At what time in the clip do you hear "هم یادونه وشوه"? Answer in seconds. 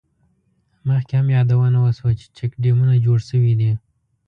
1.19-2.11